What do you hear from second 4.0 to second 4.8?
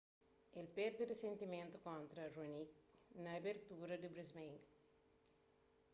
brisbane